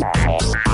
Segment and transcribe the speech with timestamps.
[0.00, 0.67] Thank you.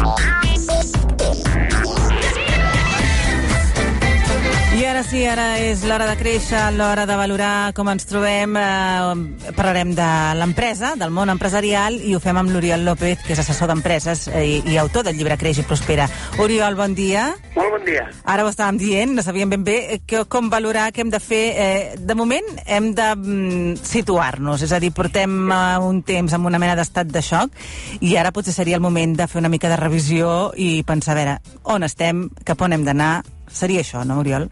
[5.15, 8.57] I ara és l'hora de créixer, l'hora de valorar com ens trobem.
[8.59, 10.07] Eh, parlarem de
[10.41, 14.43] l'empresa, del món empresarial, i ho fem amb l'Oriol López, que és assessor d'empreses eh,
[14.43, 16.09] i, i autor del llibre Creix i Prospera.
[16.43, 17.29] Oriol, bon dia.
[17.55, 18.09] Molt bon dia.
[18.27, 21.23] Ara ho estàvem dient, no sabíem ben bé eh, que, com valorar, què hem de
[21.23, 21.45] fer.
[21.63, 26.51] Eh, de moment hem de mm, situar-nos, és a dir, portem eh, un temps amb
[26.51, 27.55] una mena d'estat de xoc
[28.01, 31.21] i ara potser seria el moment de fer una mica de revisió i pensar, a
[31.23, 31.39] veure,
[31.71, 33.13] on estem, cap on hem d'anar,
[33.49, 34.49] Seria això, no, Oriol?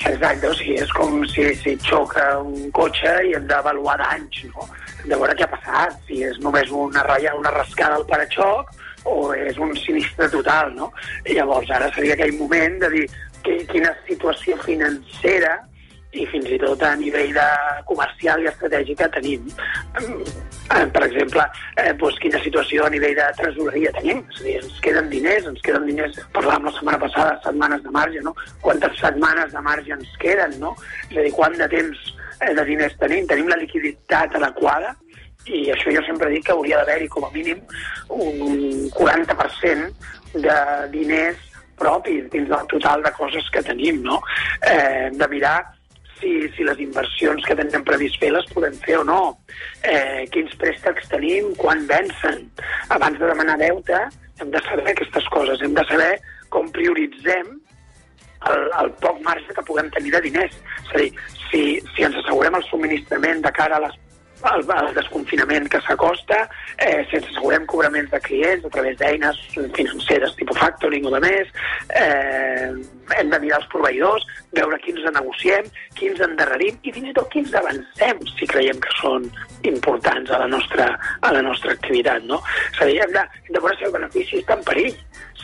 [0.00, 4.68] Exacte, o sigui, és com si, si xoca un cotxe i hem d'avaluar danys, no?
[5.04, 8.72] De veure què ha passat, si és només una ratlla, una rascada al paraxoc
[9.08, 10.90] o és un sinistre total, no?
[11.26, 13.06] I llavors ara seria aquell moment de dir
[13.44, 15.58] que, quina situació financera
[16.12, 17.46] i fins i tot a nivell de
[17.86, 19.44] comercial i estratègica tenim.
[20.70, 21.44] Eh, per exemple,
[21.76, 24.24] eh, doncs quina situació a nivell de tresoreria tenim.
[24.30, 27.94] És a dir, ens queden diners, ens queden diners, parlàvem la setmana passada, setmanes de
[27.94, 28.34] marge, no?
[28.60, 30.74] Quantes setmanes de marge ens queden, no?
[31.10, 32.04] És a dir, quant de temps
[32.40, 33.26] eh, de diners tenim?
[33.30, 34.96] Tenim la liquiditat adequada?
[35.46, 37.62] I això jo sempre dic que hauria d'haver-hi com a mínim
[38.12, 39.94] un 40%
[40.34, 40.56] de
[40.92, 41.38] diners
[41.80, 44.20] propis dins del total de coses que tenim, no?
[44.60, 45.60] Eh, hem de mirar
[46.20, 49.20] si, si les inversions que tenim previst fer les podem fer o no,
[49.82, 52.44] eh, quins préstecs tenim, quan vencen.
[52.96, 54.04] Abans de demanar deute
[54.40, 56.12] hem de saber aquestes coses, hem de saber
[56.52, 57.50] com prioritzem
[58.50, 60.56] el, el poc marge que puguem tenir de diners.
[60.86, 61.10] És a dir,
[61.48, 63.98] si, si ens assegurem el subministrament de cara a les
[64.48, 66.40] el, el desconfinament que s'acosta,
[66.78, 69.40] eh, sense assegurem cobraments de clients a través d'eines
[69.76, 71.52] financeres tipus factoring o de més,
[72.00, 72.70] eh,
[73.18, 77.54] hem de mirar els proveïdors, veure quins negociem, quins endarrerim i fins i tot quins
[77.60, 79.28] avancem si creiem que són
[79.68, 82.24] importants a la nostra, a la nostra activitat.
[82.30, 82.40] No?
[82.72, 84.96] És a dir, hem de, hem de veure si el benefici està en perill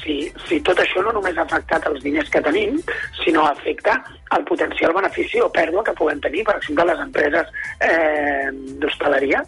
[0.03, 0.17] si,
[0.47, 2.79] si tot això no només ha afectat els diners que tenim,
[3.23, 3.99] sinó afecta
[4.37, 8.49] el potencial benefici o pèrdua que puguem tenir, per exemple, les empreses eh,
[8.83, 9.43] d'hostaleria,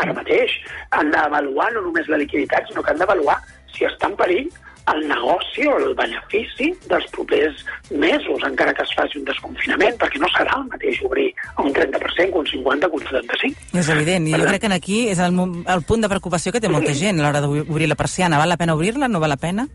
[0.00, 0.56] ara mateix
[0.96, 3.38] han d'avaluar no només la liquiditat, sinó que han d'avaluar
[3.74, 4.50] si està en perill
[4.94, 10.20] el negoci o el benefici dels propers mesos, encara que es faci un desconfinament, perquè
[10.22, 13.78] no serà el mateix obrir a un 30%, un 50%, un 75%.
[13.82, 15.36] És evident, i jo crec que aquí és el,
[15.66, 18.40] el punt de preocupació que té molta gent a l'hora d'obrir la persiana.
[18.40, 19.68] Val la pena obrir-la, no val la pena?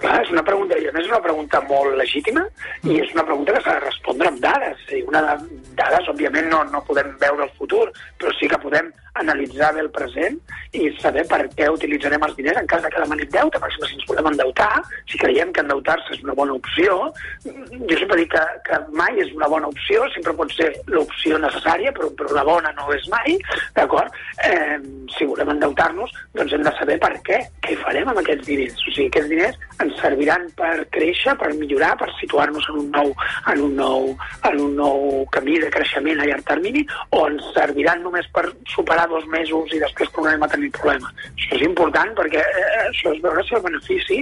[0.00, 2.46] Clar, és una pregunta, i a més és una pregunta molt legítima
[2.88, 4.78] i és una pregunta que s'ha de respondre amb dades.
[4.86, 5.34] És dir, una de
[5.76, 7.84] dades, òbviament, no, no podem veure el futur,
[8.16, 8.88] però sí que podem
[9.22, 10.38] analitzar bé el present
[10.76, 13.58] i saber per què utilitzarem els diners en cas que demanem deute.
[13.58, 14.70] Per exemple, si ens podem endeutar,
[15.10, 16.96] si creiem que endeutar-se és una bona opció,
[17.44, 21.92] jo sempre dic que, que mai és una bona opció, sempre pot ser l'opció necessària,
[21.96, 23.36] però, però la bona no és mai,
[23.76, 24.14] d'acord?
[24.46, 24.78] Eh,
[25.16, 28.78] si volem endeutar-nos, doncs hem de saber per què, què farem amb aquests diners.
[28.86, 33.12] O sigui, aquests diners ens serviran per créixer, per millorar, per situar-nos en un nou,
[33.52, 34.08] en un nou,
[34.50, 36.86] en un nou camí de creixement a llarg termini,
[37.16, 41.24] o ens serviran només per superar dos mesos i després tornarem a tenir problemes.
[41.34, 44.20] Això és important perquè eh, això és veure si el benefici,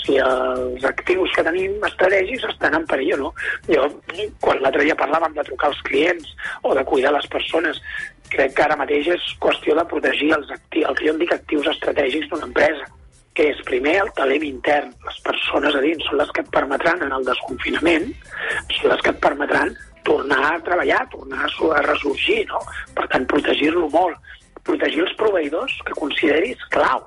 [0.00, 3.32] si els actius que tenim estratègics estan en perill o no.
[3.68, 3.88] Jo,
[4.44, 6.32] quan l'altre dia parlàvem de trucar als clients
[6.62, 7.82] o de cuidar les persones,
[8.30, 11.36] crec que ara mateix és qüestió de protegir els actius, el que jo en dic
[11.36, 12.88] actius estratègics d'una empresa
[13.40, 14.90] és primer el talent intern.
[15.06, 18.10] Les persones a dins són les que et permetran en el desconfinament,
[18.76, 19.72] són les que et permetran
[20.04, 22.60] tornar a treballar, tornar a ressorgir, no?
[22.96, 24.18] Per tant, protegir-lo molt.
[24.66, 27.04] Protegir els proveïdors que consideris clau.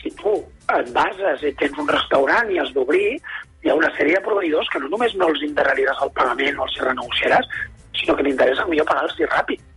[0.00, 0.36] Si tu
[0.76, 3.18] et bases i tens un restaurant i has d'obrir,
[3.62, 6.68] hi ha una sèrie de proveïdors que no només no els endarreriràs el pagament o
[6.68, 7.50] els renegociaràs,
[7.98, 9.69] sinó que t'interessa millor pagar-los ràpid.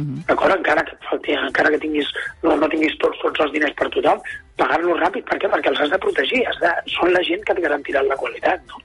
[0.00, 0.26] Uh -huh.
[0.26, 0.56] D'acord?
[0.56, 2.08] Encara que, encara que tinguis,
[2.42, 4.20] no, no tinguis tots, tots els diners per tothom,
[4.56, 5.24] pagar-los ràpid.
[5.28, 5.48] Per què?
[5.52, 6.42] Perquè els has de protegir.
[6.48, 8.60] Has de, són la gent que et garantirà la qualitat.
[8.68, 8.76] No?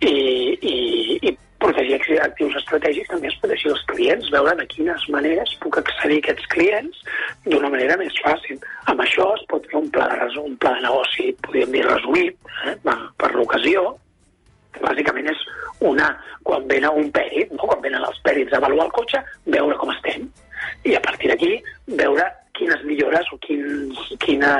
[0.00, 0.14] I,
[0.60, 0.74] i,
[1.22, 6.18] I protegir actius estratègics també és protegir els clients, veure de quines maneres puc accedir
[6.20, 7.02] a aquests clients
[7.46, 8.60] d'una manera més fàcil.
[8.92, 12.36] Amb això es pot fer un pla de, un pla de negoci, podríem dir resumit,
[12.66, 12.76] eh,
[13.16, 13.86] per l'ocasió,
[14.82, 15.44] bàsicament és
[15.80, 16.10] una,
[16.44, 17.64] quan venen un pèrit, no?
[17.64, 20.28] quan venen els pèrits a avaluar el cotxe, veure com estem,
[20.86, 21.52] i a partir d'aquí
[21.98, 24.56] veure quines millores o quins, quina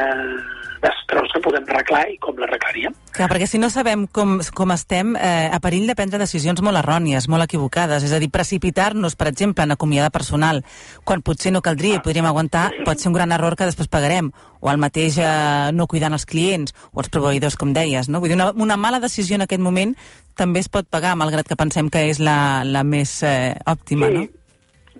[0.82, 2.94] destrossa podem arreglar i com l'arreglaríem.
[3.16, 6.78] Clar, perquè si no sabem com, com estem, eh, a perill de prendre decisions molt
[6.82, 10.62] errònies, molt equivocades, és a dir, precipitar-nos, per exemple, en acomiadar personal,
[11.08, 14.30] quan potser no caldria i podríem aguantar, pot ser un gran error que després pagarem,
[14.60, 18.20] o el mateix eh, no cuidant els clients, o els proveïdors, com deies, no?
[18.20, 19.96] Vull dir, una, una mala decisió en aquest moment
[20.36, 24.26] també es pot pagar, malgrat que pensem que és la, la més eh, òptima, sí.
[24.26, 24.45] no?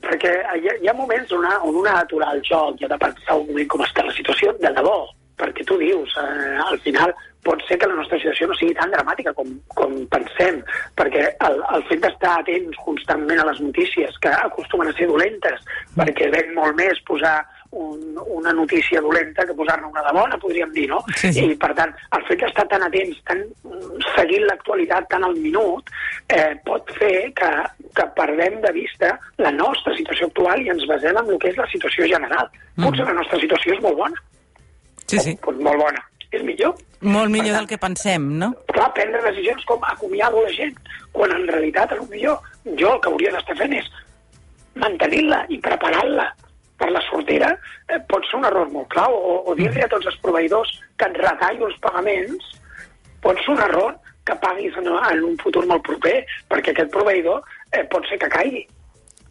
[0.05, 2.93] Perquè hi ha, hi ha moments on, on un ha d'aturar el joc i ha
[2.93, 4.99] de pensar un moment com està la situació de debò,
[5.41, 7.15] perquè tu dius, eh, al final
[7.47, 10.59] pot ser que la nostra situació no sigui tan dramàtica com, com pensem,
[10.99, 15.63] perquè el, el fet d'estar atents constantment a les notícies, que acostumen a ser dolentes,
[15.95, 17.39] perquè ven molt més posar
[17.77, 21.03] un, una notícia dolenta que posar-ne una de bona, podríem dir, no?
[21.15, 21.45] Sí, sí.
[21.45, 23.43] I, per tant, el fet d'estar tan atents, tan
[24.15, 25.93] seguint l'actualitat tan al minut,
[26.33, 27.51] eh, pot fer que,
[27.97, 29.13] que perdem de vista
[29.43, 32.51] la nostra situació actual i ens basem en el que és la situació general.
[32.81, 34.25] Potser la nostra situació és molt bona.
[35.07, 35.37] Sí, sí.
[35.43, 36.03] Pues molt bona.
[36.35, 36.75] És millor.
[37.07, 38.51] Molt millor del que pensem, no?
[38.73, 40.75] Clar, prendre decisions com acomiado la gent,
[41.13, 42.41] quan en realitat, a lo millor,
[42.81, 43.87] jo el que hauria d'estar fent és
[44.77, 46.27] mantenir-la i preparant-la
[46.87, 47.51] per la sortida,
[47.91, 51.09] eh, pot ser un error molt clau, o, o dir-li a tots els proveïdors que
[51.11, 52.53] et retallo els pagaments,
[53.25, 53.97] pot ser un error
[54.27, 57.43] que paguis en, en un futur molt proper, perquè aquest proveïdor
[57.73, 58.63] eh, pot ser que caigui.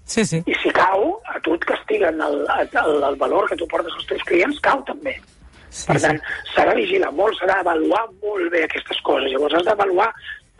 [0.05, 0.41] Sí, sí.
[0.45, 4.11] I si cau, a tu et castiguen el, el, el valor que tu portes als
[4.11, 5.15] teus clients, cau també.
[5.69, 6.05] sí Per sí.
[6.05, 9.31] tant, s'ha de vigilar molt, s'ha d'avaluar molt bé aquestes coses.
[9.31, 10.11] Llavors has d'avaluar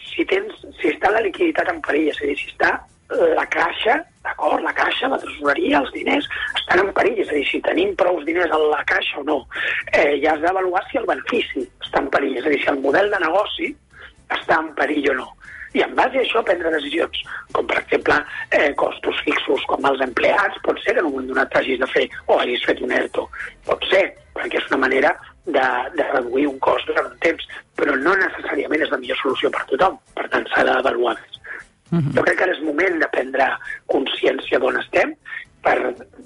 [0.01, 2.73] si, tens, si està la liquiditat en perill, és a dir, si està
[3.37, 3.99] la caixa,
[4.35, 6.27] d'acord, la caixa, la tresoreria, els diners,
[6.59, 9.45] estan en perill, és a dir, si tenim prou diners a la caixa o no.
[9.93, 12.81] Eh, ja has d'avaluar si el benefici està en perill, és a dir, si el
[12.83, 13.71] model de negoci
[14.35, 15.29] està en perill o no.
[15.75, 17.21] I en base a això prendre decisions,
[17.51, 18.15] com per exemple
[18.51, 21.89] eh, costos fixos com els empleats, pot ser que en un moment donat t'hagis de
[21.91, 23.27] fer o hagis fet un ERTO,
[23.67, 24.05] pot ser,
[24.35, 25.11] perquè és una manera
[25.45, 29.51] de, de reduir un cost durant un temps, però no necessàriament és la millor solució
[29.51, 31.34] per tothom, per tant s'ha d'avaluar més.
[32.15, 33.47] Jo crec que ara és moment de prendre
[33.91, 35.13] consciència d'on estem
[35.65, 35.77] per,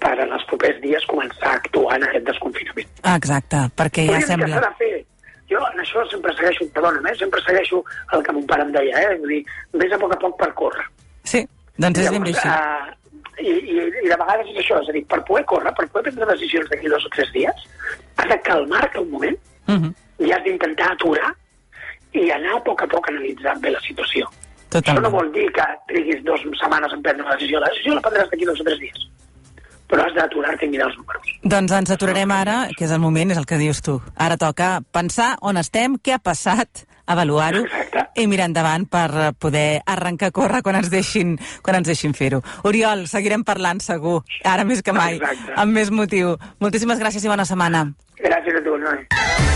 [0.01, 2.89] per en els propers dies començar a actuar en aquest desconfinament.
[3.15, 4.61] Exacte, perquè ja Podríem que sembla...
[4.67, 5.05] de fer.
[5.49, 7.15] Jo en això sempre segueixo, perdona'm, eh?
[7.17, 7.79] sempre segueixo
[8.13, 9.15] el que mon pare em deia, eh?
[9.21, 9.39] Vull dir,
[9.81, 10.83] vés a poc a poc per córrer.
[11.25, 11.41] Sí,
[11.77, 12.49] doncs és ben bé així.
[12.49, 12.95] eh,
[13.39, 16.11] i, i, I de vegades és això, és a dir, per poder córrer, per poder
[16.11, 17.65] prendre decisions d'aquí dos o tres dies,
[18.19, 19.37] has de calmar-te un moment
[19.69, 19.89] Mhm,
[20.25, 21.31] i has d'intentar aturar
[22.17, 24.25] i anar a poc a poc analitzant bé la situació.
[24.69, 25.13] Això no Totalment.
[25.13, 27.59] vol dir que triguis dues setmanes en prendre una decisió.
[27.59, 29.07] La decisió la prendràs d'aquí dos o tres dies.
[29.89, 31.25] Però has d'aturar-te i mirar els números.
[31.41, 33.99] Doncs ens aturarem ara, que és el moment, és el que dius tu.
[34.15, 37.63] Ara toca pensar on estem, què ha passat, avaluar-ho
[38.15, 42.43] i mirar endavant per poder arrencar a córrer quan ens deixin, quan ens deixin fer-ho.
[42.69, 45.53] Oriol, seguirem parlant segur, ara més que mai, Exacte.
[45.57, 46.35] amb més motiu.
[46.59, 47.87] Moltíssimes gràcies i bona setmana.
[48.21, 49.48] Gràcies a tu, Noé.